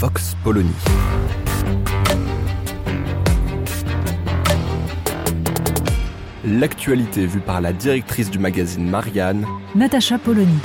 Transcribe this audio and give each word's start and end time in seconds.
Vox 0.00 0.34
Polony. 0.42 0.72
L'actualité 6.42 7.26
vue 7.26 7.40
par 7.40 7.60
la 7.60 7.74
directrice 7.74 8.30
du 8.30 8.38
magazine 8.38 8.88
Marianne, 8.88 9.44
Natacha 9.74 10.16
Polony. 10.16 10.58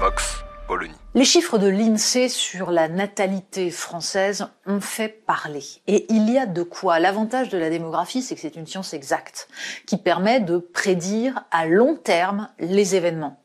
Vox 0.00 0.42
Polony. 0.66 0.94
Les 1.14 1.26
chiffres 1.26 1.58
de 1.58 1.68
l'INSEE 1.68 2.30
sur 2.30 2.70
la 2.70 2.88
natalité 2.88 3.70
française 3.70 4.48
ont 4.64 4.80
fait 4.80 5.10
parler. 5.26 5.64
Et 5.86 6.06
il 6.08 6.30
y 6.30 6.38
a 6.38 6.46
de 6.46 6.62
quoi. 6.62 6.98
L'avantage 6.98 7.50
de 7.50 7.58
la 7.58 7.68
démographie, 7.68 8.22
c'est 8.22 8.36
que 8.36 8.40
c'est 8.40 8.56
une 8.56 8.66
science 8.66 8.94
exacte 8.94 9.48
qui 9.86 9.98
permet 9.98 10.40
de 10.40 10.56
prédire 10.56 11.44
à 11.50 11.66
long 11.66 11.94
terme 11.94 12.48
les 12.58 12.94
événements. 12.94 13.42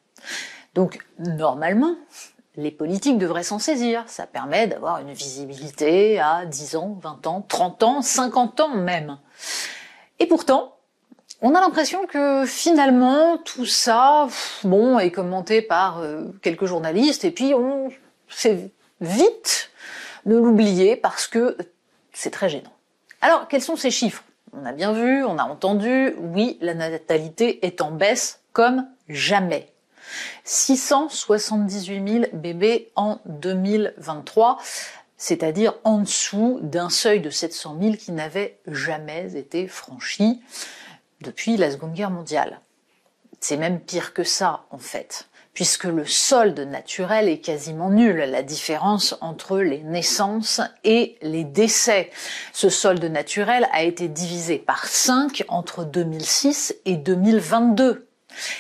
Donc, 0.74 1.00
normalement, 1.20 1.96
les 2.56 2.72
politiques 2.72 3.18
devraient 3.18 3.44
s'en 3.44 3.60
saisir. 3.60 4.04
Ça 4.08 4.26
permet 4.26 4.68
d'avoir 4.68 5.00
une 5.00 5.14
visibilité 5.14 6.20
à 6.20 6.46
10 6.46 6.76
ans, 6.76 6.98
20 7.02 7.28
ans, 7.28 7.46
30 7.48 7.84
ans, 7.84 8.02
50 8.02 8.60
ans 8.60 8.76
même. 8.76 9.18
Et 10.20 10.28
pourtant, 10.28 10.76
on 11.42 11.56
a 11.56 11.62
l'impression 11.62 12.06
que 12.06 12.46
finalement 12.46 13.38
tout 13.38 13.66
ça, 13.66 14.28
bon, 14.64 15.00
est 15.00 15.12
commenté 15.12 15.62
par 15.62 16.00
euh, 16.00 16.26
quelques 16.42 16.66
journalistes 16.66 17.26
et 17.26 17.32
puis 17.32 17.54
on 17.56 17.90
fait 18.28 18.70
vite 19.02 19.72
de 20.26 20.36
l'oublier 20.36 20.96
parce 20.96 21.28
que 21.28 21.58
c'est 22.14 22.30
très 22.30 22.50
gênant. 22.50 22.72
Alors, 23.22 23.48
quels 23.48 23.62
sont 23.62 23.76
ces 23.76 23.92
chiffres? 23.92 24.24
On 24.54 24.66
a 24.66 24.72
bien 24.72 24.94
vu, 24.94 25.24
on 25.24 25.38
a 25.38 25.44
entendu, 25.44 26.14
oui, 26.20 26.58
la 26.62 26.74
natalité 26.76 27.66
est 27.66 27.82
en 27.82 27.92
baisse 27.92 28.42
comme 28.54 28.86
jamais. 29.10 29.71
678 30.44 32.08
000 32.08 32.26
bébés 32.34 32.92
en 32.96 33.20
2023, 33.26 34.60
c'est-à-dire 35.18 35.76
en 35.84 36.00
dessous 36.00 36.60
d'un 36.64 36.90
seuil 36.90 37.22
de 37.22 37.30
700 37.30 37.78
000 37.82 37.96
qui 37.96 38.12
n'avait 38.12 38.58
jamais 38.68 39.38
été 39.38 39.68
franchi 39.68 40.42
depuis 41.22 41.58
la 41.58 41.72
Seconde 41.72 41.94
Guerre 41.94 42.10
mondiale. 42.10 42.60
C'est 43.40 43.58
même 43.58 43.80
pire 43.80 44.14
que 44.14 44.24
ça, 44.24 44.66
en 44.70 44.78
fait, 44.78 45.28
puisque 45.54 45.86
le 45.86 46.06
solde 46.06 46.60
naturel 46.60 47.28
est 47.28 47.40
quasiment 47.40 47.90
nul, 47.90 48.18
la 48.18 48.44
différence 48.44 49.16
entre 49.22 49.60
les 49.60 49.84
naissances 49.84 50.62
et 50.84 51.18
les 51.22 51.44
décès. 51.44 52.10
Ce 52.54 52.70
solde 52.70 53.04
naturel 53.04 53.68
a 53.72 53.84
été 53.84 54.08
divisé 54.08 54.58
par 54.58 54.86
5 54.86 55.44
entre 55.48 55.86
2006 55.86 56.76
et 56.86 56.98
2022. 56.98 58.08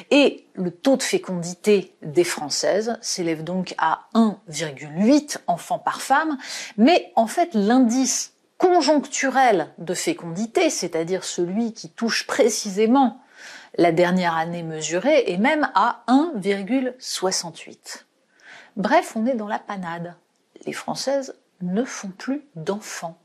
Et 0.09 0.45
le 0.53 0.71
taux 0.71 0.97
de 0.97 1.03
fécondité 1.03 1.95
des 2.01 2.23
Françaises 2.23 2.97
s'élève 3.01 3.43
donc 3.43 3.73
à 3.77 4.07
1,8 4.13 5.37
enfants 5.47 5.79
par 5.79 6.01
femme, 6.01 6.37
mais 6.77 7.11
en 7.15 7.27
fait 7.27 7.53
l'indice 7.53 8.33
conjoncturel 8.57 9.73
de 9.79 9.93
fécondité, 9.93 10.69
c'est-à-dire 10.69 11.23
celui 11.23 11.73
qui 11.73 11.89
touche 11.89 12.27
précisément 12.27 13.19
la 13.77 13.91
dernière 13.91 14.37
année 14.37 14.63
mesurée, 14.63 15.31
est 15.31 15.37
même 15.37 15.71
à 15.73 16.03
1,68. 16.07 18.03
Bref, 18.75 19.13
on 19.15 19.25
est 19.25 19.33
dans 19.35 19.47
la 19.47 19.57
panade. 19.59 20.15
Les 20.65 20.73
Françaises 20.73 21.35
ne 21.61 21.83
font 21.83 22.09
plus 22.09 22.45
d'enfants. 22.55 23.17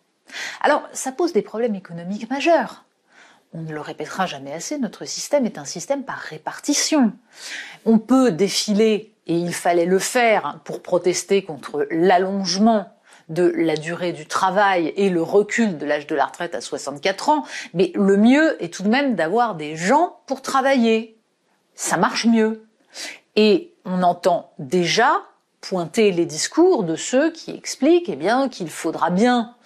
Alors, 0.61 0.89
ça 0.93 1.13
pose 1.13 1.33
des 1.33 1.43
problèmes 1.43 1.75
économiques 1.75 2.31
majeurs 2.31 2.86
on 3.57 3.63
ne 3.63 3.73
le 3.73 3.81
répétera 3.81 4.27
jamais 4.27 4.53
assez, 4.53 4.79
notre 4.79 5.07
système 5.07 5.47
est 5.47 5.57
un 5.57 5.65
système 5.65 6.05
par 6.05 6.19
répartition. 6.19 7.13
On 7.87 7.99
peut 7.99 8.31
défiler, 8.31 9.15
et 9.27 9.35
il 9.35 9.55
fallait 9.55 9.87
le 9.87 9.99
faire 9.99 10.61
pour 10.65 10.83
protester 10.83 11.43
contre 11.43 11.87
l'allongement 11.91 12.93
de 13.29 13.53
la 13.57 13.77
durée 13.77 14.13
du 14.13 14.27
travail 14.27 14.93
et 14.97 15.09
le 15.09 15.23
recul 15.23 15.79
de 15.79 15.87
l'âge 15.87 16.07
de 16.07 16.15
la 16.15 16.27
retraite 16.27 16.55
à 16.55 16.61
64 16.61 17.31
ans, 17.31 17.45
mais 17.73 17.93
le 17.95 18.17
mieux 18.17 18.63
est 18.63 18.73
tout 18.73 18.83
de 18.83 18.89
même 18.89 19.15
d'avoir 19.17 19.55
des 19.55 19.75
gens 19.75 20.19
pour 20.27 20.43
travailler. 20.43 21.19
Ça 21.75 21.97
marche 21.97 22.27
mieux. 22.27 22.67
Et 23.35 23.75
on 23.85 24.03
entend 24.03 24.53
déjà 24.59 25.23
pointer 25.61 26.13
les 26.13 26.27
discours 26.27 26.85
de 26.85 26.95
ceux 26.95 27.33
qui 27.33 27.51
expliquent 27.51 28.09
eh 28.09 28.17
bien 28.17 28.49
qu'il 28.49 28.71
faudra 28.71 29.11
bien 29.11 29.57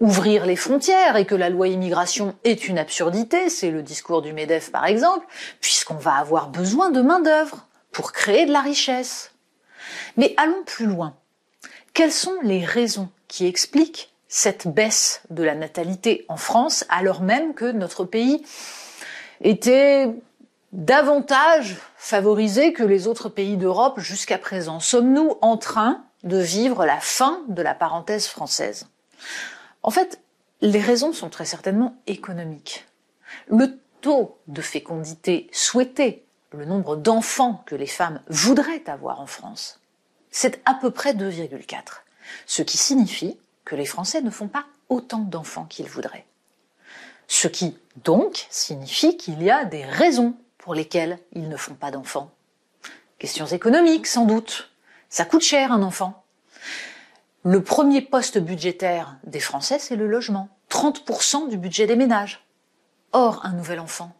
ouvrir 0.00 0.46
les 0.46 0.56
frontières 0.56 1.16
et 1.16 1.26
que 1.26 1.34
la 1.34 1.50
loi 1.50 1.68
immigration 1.68 2.34
est 2.44 2.68
une 2.68 2.78
absurdité, 2.78 3.50
c'est 3.50 3.70
le 3.70 3.82
discours 3.82 4.22
du 4.22 4.32
MEDEF 4.32 4.72
par 4.72 4.86
exemple, 4.86 5.26
puisqu'on 5.60 5.94
va 5.94 6.14
avoir 6.14 6.48
besoin 6.48 6.90
de 6.90 7.02
main-d'œuvre 7.02 7.66
pour 7.92 8.12
créer 8.12 8.46
de 8.46 8.52
la 8.52 8.60
richesse. 8.60 9.32
Mais 10.16 10.34
allons 10.36 10.64
plus 10.64 10.86
loin. 10.86 11.14
Quelles 11.92 12.12
sont 12.12 12.36
les 12.42 12.64
raisons 12.64 13.10
qui 13.28 13.46
expliquent 13.46 14.12
cette 14.28 14.68
baisse 14.68 15.22
de 15.28 15.42
la 15.42 15.54
natalité 15.54 16.24
en 16.28 16.36
France 16.36 16.84
alors 16.88 17.20
même 17.20 17.52
que 17.52 17.70
notre 17.70 18.04
pays 18.04 18.42
était 19.42 20.08
davantage 20.72 21.76
favorisé 21.96 22.72
que 22.72 22.84
les 22.84 23.06
autres 23.06 23.28
pays 23.28 23.56
d'Europe 23.56 23.98
jusqu'à 23.98 24.38
présent? 24.38 24.80
Sommes-nous 24.80 25.36
en 25.42 25.56
train 25.56 26.04
de 26.22 26.38
vivre 26.38 26.86
la 26.86 27.00
fin 27.00 27.40
de 27.48 27.60
la 27.60 27.74
parenthèse 27.74 28.26
française? 28.26 28.86
En 29.82 29.90
fait, 29.90 30.20
les 30.60 30.80
raisons 30.80 31.12
sont 31.12 31.30
très 31.30 31.44
certainement 31.44 31.96
économiques. 32.06 32.86
Le 33.48 33.78
taux 34.00 34.38
de 34.46 34.60
fécondité 34.60 35.48
souhaité, 35.52 36.24
le 36.52 36.64
nombre 36.64 36.96
d'enfants 36.96 37.62
que 37.66 37.74
les 37.74 37.86
femmes 37.86 38.20
voudraient 38.28 38.88
avoir 38.88 39.20
en 39.20 39.26
France, 39.26 39.80
c'est 40.30 40.60
à 40.64 40.74
peu 40.74 40.90
près 40.90 41.14
2,4. 41.14 42.02
Ce 42.46 42.62
qui 42.62 42.78
signifie 42.78 43.38
que 43.64 43.74
les 43.74 43.86
Français 43.86 44.22
ne 44.22 44.30
font 44.30 44.48
pas 44.48 44.66
autant 44.88 45.18
d'enfants 45.18 45.64
qu'ils 45.64 45.88
voudraient. 45.88 46.26
Ce 47.28 47.48
qui, 47.48 47.76
donc, 48.04 48.46
signifie 48.50 49.16
qu'il 49.16 49.42
y 49.42 49.50
a 49.50 49.64
des 49.64 49.84
raisons 49.84 50.34
pour 50.58 50.74
lesquelles 50.74 51.18
ils 51.32 51.48
ne 51.48 51.56
font 51.56 51.74
pas 51.74 51.90
d'enfants. 51.90 52.30
Questions 53.18 53.46
économiques, 53.46 54.06
sans 54.06 54.24
doute. 54.24 54.70
Ça 55.08 55.24
coûte 55.24 55.42
cher 55.42 55.72
un 55.72 55.82
enfant. 55.82 56.19
Le 57.42 57.62
premier 57.62 58.02
poste 58.02 58.36
budgétaire 58.36 59.16
des 59.24 59.40
Français, 59.40 59.78
c'est 59.78 59.96
le 59.96 60.06
logement. 60.06 60.50
30% 60.68 61.48
du 61.48 61.56
budget 61.56 61.86
des 61.86 61.96
ménages. 61.96 62.44
Or, 63.12 63.40
un 63.44 63.54
nouvel 63.54 63.80
enfant, 63.80 64.12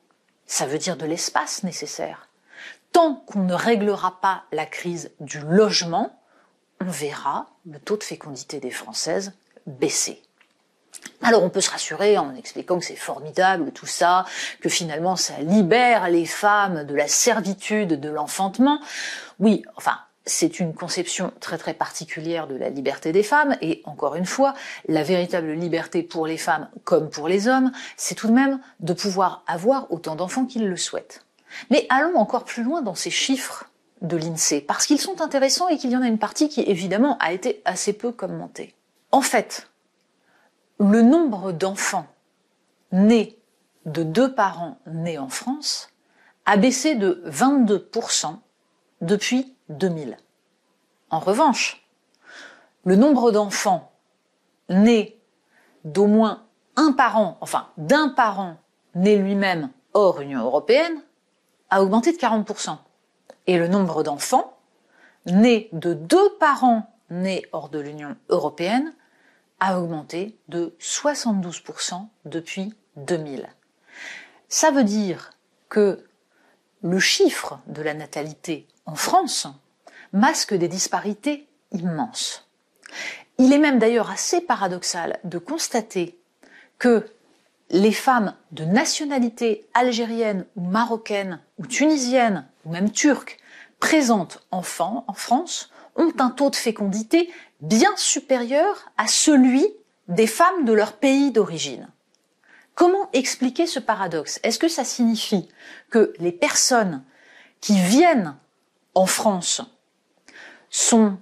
ça 0.46 0.64
veut 0.64 0.78
dire 0.78 0.96
de 0.96 1.04
l'espace 1.04 1.62
nécessaire. 1.62 2.28
Tant 2.92 3.16
qu'on 3.26 3.40
ne 3.40 3.52
réglera 3.52 4.22
pas 4.22 4.44
la 4.52 4.64
crise 4.64 5.10
du 5.20 5.38
logement, 5.40 6.18
on 6.80 6.90
verra 6.90 7.48
le 7.66 7.78
taux 7.78 7.98
de 7.98 8.04
fécondité 8.04 8.58
des 8.58 8.70
Françaises 8.70 9.34
baisser. 9.66 10.22
Alors 11.22 11.42
on 11.42 11.50
peut 11.50 11.60
se 11.60 11.70
rassurer 11.70 12.16
en 12.16 12.34
expliquant 12.34 12.78
que 12.78 12.86
c'est 12.86 12.96
formidable 12.96 13.72
tout 13.72 13.86
ça, 13.86 14.24
que 14.60 14.70
finalement 14.70 15.16
ça 15.16 15.38
libère 15.40 16.08
les 16.08 16.26
femmes 16.26 16.84
de 16.84 16.94
la 16.94 17.06
servitude 17.06 18.00
de 18.00 18.08
l'enfantement. 18.08 18.80
Oui, 19.38 19.62
enfin, 19.76 19.98
c'est 20.30 20.60
une 20.60 20.74
conception 20.74 21.32
très 21.40 21.58
très 21.58 21.74
particulière 21.74 22.46
de 22.46 22.54
la 22.54 22.70
liberté 22.70 23.12
des 23.12 23.22
femmes 23.22 23.56
et 23.60 23.82
encore 23.84 24.14
une 24.14 24.26
fois, 24.26 24.54
la 24.88 25.02
véritable 25.02 25.52
liberté 25.52 26.02
pour 26.02 26.26
les 26.26 26.38
femmes 26.38 26.68
comme 26.84 27.10
pour 27.10 27.28
les 27.28 27.48
hommes, 27.48 27.72
c'est 27.96 28.14
tout 28.14 28.28
de 28.28 28.32
même 28.32 28.60
de 28.78 28.92
pouvoir 28.92 29.42
avoir 29.46 29.90
autant 29.92 30.14
d'enfants 30.14 30.46
qu'ils 30.46 30.68
le 30.68 30.76
souhaitent. 30.76 31.26
Mais 31.70 31.86
allons 31.88 32.16
encore 32.16 32.44
plus 32.44 32.62
loin 32.62 32.80
dans 32.80 32.94
ces 32.94 33.10
chiffres 33.10 33.70
de 34.02 34.16
l'INSEE 34.16 34.60
parce 34.60 34.86
qu'ils 34.86 35.00
sont 35.00 35.20
intéressants 35.20 35.68
et 35.68 35.76
qu'il 35.76 35.90
y 35.90 35.96
en 35.96 36.02
a 36.02 36.06
une 36.06 36.18
partie 36.18 36.48
qui 36.48 36.62
évidemment 36.62 37.18
a 37.18 37.32
été 37.32 37.60
assez 37.64 37.92
peu 37.92 38.12
commentée. 38.12 38.74
En 39.10 39.20
fait, 39.22 39.68
le 40.78 41.02
nombre 41.02 41.52
d'enfants 41.52 42.06
nés 42.92 43.38
de 43.84 44.02
deux 44.02 44.32
parents 44.32 44.78
nés 44.86 45.18
en 45.18 45.28
France 45.28 45.90
a 46.46 46.56
baissé 46.56 46.94
de 46.94 47.22
22% 47.26 48.38
depuis 49.00 49.54
2000. 49.70 50.16
En 51.10 51.18
revanche, 51.18 51.84
le 52.84 52.96
nombre 52.96 53.30
d'enfants 53.30 53.92
nés 54.68 55.18
d'au 55.84 56.06
moins 56.06 56.44
un 56.76 56.92
parent, 56.92 57.38
enfin 57.40 57.68
d'un 57.76 58.08
parent 58.08 58.56
né 58.94 59.16
lui-même 59.16 59.70
hors 59.94 60.20
Union 60.20 60.44
européenne 60.44 61.02
a 61.70 61.82
augmenté 61.82 62.12
de 62.12 62.18
40%. 62.18 62.76
Et 63.46 63.58
le 63.58 63.68
nombre 63.68 64.02
d'enfants 64.02 64.56
nés 65.26 65.68
de 65.72 65.94
deux 65.94 66.30
parents 66.38 66.94
nés 67.10 67.46
hors 67.52 67.68
de 67.68 67.78
l'Union 67.78 68.16
européenne 68.28 68.94
a 69.58 69.80
augmenté 69.80 70.38
de 70.48 70.74
72% 70.80 72.06
depuis 72.24 72.72
2000. 72.96 73.48
Ça 74.48 74.70
veut 74.70 74.84
dire 74.84 75.32
que 75.68 76.04
le 76.82 76.98
chiffre 76.98 77.60
de 77.66 77.82
la 77.82 77.94
natalité 77.94 78.66
en 78.86 78.94
France 78.94 79.46
masque 80.12 80.54
des 80.54 80.68
disparités 80.68 81.46
immenses. 81.72 82.48
Il 83.38 83.52
est 83.52 83.58
même 83.58 83.78
d'ailleurs 83.78 84.10
assez 84.10 84.40
paradoxal 84.40 85.18
de 85.24 85.38
constater 85.38 86.18
que 86.78 87.06
les 87.70 87.92
femmes 87.92 88.34
de 88.50 88.64
nationalité 88.64 89.66
algérienne 89.74 90.44
ou 90.56 90.62
marocaine 90.62 91.40
ou 91.58 91.66
tunisienne 91.66 92.48
ou 92.64 92.72
même 92.72 92.90
turque 92.90 93.38
présentes 93.78 94.44
enfants 94.50 95.04
en 95.06 95.12
France 95.12 95.70
ont 95.96 96.12
un 96.18 96.30
taux 96.30 96.50
de 96.50 96.56
fécondité 96.56 97.30
bien 97.60 97.92
supérieur 97.96 98.90
à 98.96 99.06
celui 99.06 99.66
des 100.08 100.26
femmes 100.26 100.64
de 100.64 100.72
leur 100.72 100.94
pays 100.94 101.30
d'origine. 101.30 101.88
Comment 102.80 103.10
expliquer 103.12 103.66
ce 103.66 103.78
paradoxe? 103.78 104.40
Est-ce 104.42 104.58
que 104.58 104.66
ça 104.66 104.84
signifie 104.84 105.46
que 105.90 106.14
les 106.18 106.32
personnes 106.32 107.04
qui 107.60 107.78
viennent 107.78 108.38
en 108.94 109.04
France 109.04 109.60
sont 110.70 111.18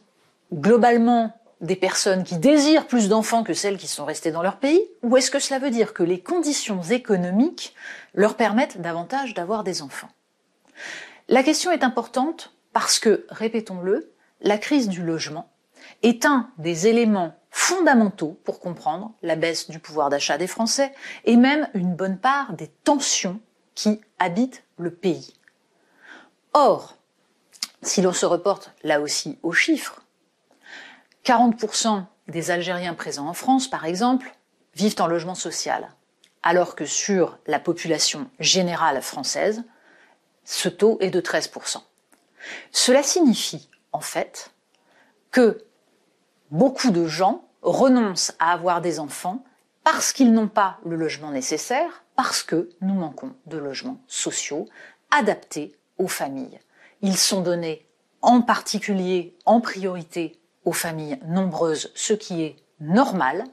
globalement 0.54 1.36
des 1.60 1.74
personnes 1.74 2.22
qui 2.22 2.36
désirent 2.36 2.86
plus 2.86 3.08
d'enfants 3.08 3.42
que 3.42 3.54
celles 3.54 3.76
qui 3.76 3.88
sont 3.88 4.04
restées 4.04 4.30
dans 4.30 4.42
leur 4.42 4.58
pays? 4.58 4.80
Ou 5.02 5.16
est-ce 5.16 5.32
que 5.32 5.40
cela 5.40 5.58
veut 5.58 5.72
dire 5.72 5.94
que 5.94 6.04
les 6.04 6.20
conditions 6.20 6.80
économiques 6.80 7.74
leur 8.14 8.36
permettent 8.36 8.80
davantage 8.80 9.34
d'avoir 9.34 9.64
des 9.64 9.82
enfants? 9.82 10.10
La 11.26 11.42
question 11.42 11.72
est 11.72 11.82
importante 11.82 12.54
parce 12.72 13.00
que, 13.00 13.26
répétons-le, 13.30 14.12
la 14.42 14.58
crise 14.58 14.88
du 14.88 15.02
logement 15.02 15.50
est 16.04 16.24
un 16.24 16.50
des 16.58 16.86
éléments 16.86 17.34
fondamentaux 17.50 18.38
pour 18.44 18.60
comprendre 18.60 19.12
la 19.22 19.36
baisse 19.36 19.68
du 19.70 19.78
pouvoir 19.78 20.10
d'achat 20.10 20.38
des 20.38 20.46
Français 20.46 20.92
et 21.24 21.36
même 21.36 21.68
une 21.74 21.94
bonne 21.94 22.18
part 22.18 22.52
des 22.52 22.68
tensions 22.84 23.40
qui 23.74 24.00
habitent 24.18 24.64
le 24.76 24.92
pays. 24.92 25.34
Or, 26.52 26.96
si 27.82 28.02
l'on 28.02 28.12
se 28.12 28.26
reporte 28.26 28.72
là 28.82 29.00
aussi 29.00 29.38
aux 29.42 29.52
chiffres, 29.52 30.02
40% 31.24 32.04
des 32.28 32.50
Algériens 32.50 32.94
présents 32.94 33.28
en 33.28 33.34
France, 33.34 33.68
par 33.68 33.84
exemple, 33.84 34.34
vivent 34.74 35.00
en 35.00 35.06
logement 35.06 35.34
social, 35.34 35.88
alors 36.42 36.74
que 36.74 36.86
sur 36.86 37.38
la 37.46 37.58
population 37.58 38.30
générale 38.38 39.02
française, 39.02 39.64
ce 40.44 40.68
taux 40.68 40.98
est 41.00 41.10
de 41.10 41.20
13%. 41.20 41.82
Cela 42.72 43.02
signifie, 43.02 43.68
en 43.92 44.00
fait, 44.00 44.50
que 45.30 45.64
beaucoup 46.50 46.90
de 46.90 47.06
gens 47.06 47.44
renoncent 47.62 48.34
à 48.38 48.52
avoir 48.52 48.80
des 48.80 49.00
enfants 49.00 49.44
parce 49.84 50.12
qu'ils 50.12 50.32
n'ont 50.32 50.48
pas 50.48 50.78
le 50.84 50.96
logement 50.96 51.30
nécessaire, 51.30 52.04
parce 52.14 52.42
que 52.42 52.68
nous 52.80 52.94
manquons 52.94 53.32
de 53.46 53.56
logements 53.56 54.00
sociaux 54.06 54.68
adaptés 55.10 55.74
aux 55.96 56.08
familles. 56.08 56.60
Ils 57.00 57.16
sont 57.16 57.40
donnés 57.40 57.86
en 58.20 58.42
particulier, 58.42 59.36
en 59.46 59.60
priorité, 59.60 60.38
aux 60.64 60.72
familles 60.72 61.18
nombreuses, 61.24 61.90
ce 61.94 62.12
qui 62.12 62.42
est 62.42 62.56
normal, 62.80 63.44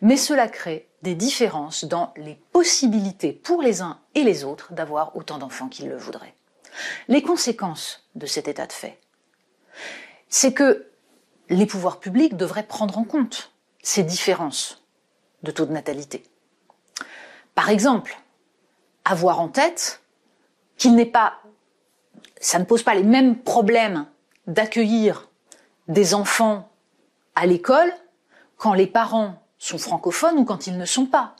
mais 0.00 0.16
cela 0.16 0.48
crée 0.48 0.88
des 1.02 1.14
différences 1.14 1.84
dans 1.84 2.12
les 2.16 2.40
possibilités 2.52 3.32
pour 3.32 3.62
les 3.62 3.82
uns 3.82 4.00
et 4.14 4.24
les 4.24 4.44
autres 4.44 4.72
d'avoir 4.72 5.14
autant 5.16 5.38
d'enfants 5.38 5.68
qu'ils 5.68 5.88
le 5.88 5.96
voudraient. 5.96 6.34
Les 7.06 7.22
conséquences 7.22 8.08
de 8.14 8.26
cet 8.26 8.48
état 8.48 8.66
de 8.66 8.72
fait, 8.72 8.98
c'est 10.28 10.52
que 10.52 10.87
les 11.48 11.66
pouvoirs 11.66 12.00
publics 12.00 12.36
devraient 12.36 12.66
prendre 12.66 12.98
en 12.98 13.04
compte 13.04 13.52
ces 13.82 14.02
différences 14.02 14.82
de 15.42 15.50
taux 15.50 15.66
de 15.66 15.72
natalité. 15.72 16.24
Par 17.54 17.70
exemple, 17.70 18.18
avoir 19.04 19.40
en 19.40 19.48
tête 19.48 20.02
qu'il 20.76 20.94
n'est 20.94 21.06
pas, 21.06 21.34
ça 22.40 22.58
ne 22.58 22.64
pose 22.64 22.82
pas 22.82 22.94
les 22.94 23.02
mêmes 23.02 23.36
problèmes 23.36 24.06
d'accueillir 24.46 25.28
des 25.88 26.14
enfants 26.14 26.68
à 27.34 27.46
l'école 27.46 27.92
quand 28.56 28.74
les 28.74 28.86
parents 28.86 29.42
sont 29.58 29.78
francophones 29.78 30.38
ou 30.38 30.44
quand 30.44 30.66
ils 30.66 30.76
ne 30.76 30.84
sont 30.84 31.06
pas, 31.06 31.34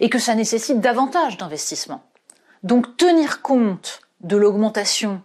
et 0.00 0.10
que 0.10 0.18
ça 0.18 0.34
nécessite 0.34 0.80
davantage 0.80 1.36
d'investissement. 1.36 2.02
Donc 2.62 2.96
tenir 2.96 3.42
compte 3.42 4.00
de 4.20 4.36
l'augmentation 4.36 5.22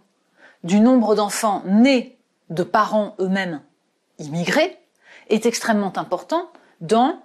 du 0.64 0.80
nombre 0.80 1.16
d'enfants 1.16 1.64
nés 1.66 2.18
de 2.50 2.64
parents 2.64 3.16
eux-mêmes 3.20 3.62
immigrés 4.20 4.78
est 5.30 5.46
extrêmement 5.46 5.98
important 5.98 6.52
dans 6.82 7.22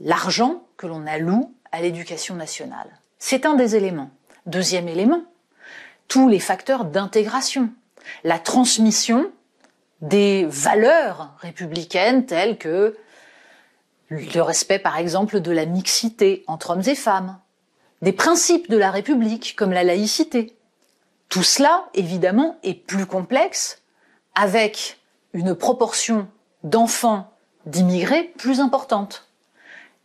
l'argent 0.00 0.62
que 0.76 0.86
l'on 0.86 1.06
alloue 1.06 1.54
à 1.72 1.80
l'éducation 1.80 2.34
nationale. 2.34 2.88
C'est 3.18 3.46
un 3.46 3.54
des 3.54 3.76
éléments. 3.76 4.10
Deuxième 4.46 4.88
élément, 4.88 5.22
tous 6.08 6.28
les 6.28 6.38
facteurs 6.38 6.84
d'intégration, 6.84 7.70
la 8.24 8.38
transmission 8.38 9.30
des 10.00 10.46
valeurs 10.48 11.34
républicaines 11.38 12.26
telles 12.26 12.58
que 12.58 12.96
le 14.10 14.40
respect 14.40 14.78
par 14.78 14.98
exemple 14.98 15.40
de 15.40 15.50
la 15.50 15.66
mixité 15.66 16.44
entre 16.46 16.70
hommes 16.70 16.86
et 16.86 16.94
femmes, 16.94 17.38
des 18.02 18.12
principes 18.12 18.70
de 18.70 18.76
la 18.76 18.90
République 18.90 19.56
comme 19.56 19.72
la 19.72 19.84
laïcité. 19.84 20.56
Tout 21.28 21.42
cela, 21.42 21.88
évidemment, 21.94 22.56
est 22.62 22.74
plus 22.74 23.06
complexe 23.06 23.82
avec 24.34 24.98
une 25.36 25.54
proportion 25.54 26.28
d'enfants 26.64 27.30
d'immigrés 27.66 28.32
plus 28.38 28.60
importante. 28.60 29.28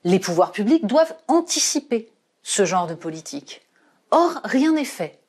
Les 0.04 0.20
pouvoirs 0.20 0.52
publics 0.52 0.86
doivent 0.86 1.16
anticiper 1.30 2.12
ce 2.44 2.66
genre 2.66 2.86
de 2.86 2.96
politique. 2.96 3.62
Or, 4.12 4.42
rien 4.44 4.74
n'est 4.74 4.84
fait. 4.84 5.20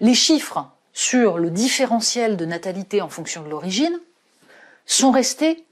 Les 0.00 0.14
chiffres 0.14 0.68
sur 0.92 1.38
le 1.38 1.50
différentiel 1.50 2.36
de 2.36 2.44
natalité 2.44 3.00
en 3.02 3.08
fonction 3.08 3.44
de 3.44 3.48
l'origine 3.48 4.00
sont 4.84 5.12
restés 5.12 5.64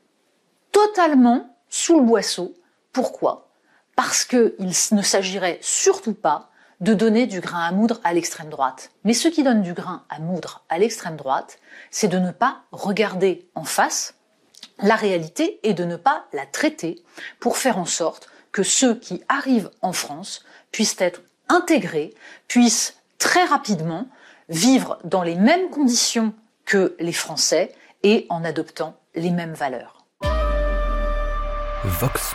totalement 0.71 1.57
sous 1.69 1.97
le 1.97 2.05
boisseau. 2.05 2.55
Pourquoi? 2.93 3.49
Parce 3.97 4.25
qu'il 4.25 4.55
ne 4.93 5.03
s'agirait 5.03 5.59
surtout 5.63 6.15
pas 6.15 6.49
de 6.81 6.95
donner 6.95 7.27
du 7.27 7.41
grain 7.41 7.61
à 7.61 7.73
moudre 7.73 8.01
à 8.05 8.13
l'extrême 8.13 8.51
droite. 8.51 8.91
Mais 9.05 9.15
ce 9.15 9.29
qui 9.29 9.43
donne 9.43 9.63
du 9.63 9.73
grain 9.73 10.05
à 10.09 10.21
moudre 10.21 10.65
à 10.69 10.79
l'extrême 10.79 11.17
droite, 11.17 11.59
c'est 11.91 12.09
de 12.09 12.19
ne 12.19 12.31
pas 12.31 12.63
regarder 12.73 13.49
en 13.55 13.65
face 13.65 14.15
la 14.81 14.95
réalité 14.95 15.59
et 15.63 15.75
de 15.75 15.85
ne 15.85 15.97
pas 15.97 16.27
la 16.33 16.47
traiter 16.47 17.03
pour 17.41 17.57
faire 17.57 17.79
en 17.79 17.85
sorte 17.85 18.29
que 18.53 18.63
ceux 18.63 18.95
qui 18.95 19.23
arrivent 19.29 19.71
en 19.83 19.93
France 19.93 20.45
puissent 20.73 21.01
être 21.01 21.23
intégrés, 21.49 22.15
puissent 22.47 22.97
très 23.19 23.45
rapidement 23.45 24.09
vivre 24.49 24.99
dans 25.05 25.23
les 25.23 25.35
mêmes 25.35 25.71
conditions 25.71 26.33
que 26.65 26.97
les 27.01 27.13
Français 27.13 27.75
et 28.03 28.27
en 28.29 28.45
adoptant 28.45 28.97
les 29.15 29.31
mêmes 29.31 29.55
valeurs. 29.55 30.05
Vox. 31.85 32.35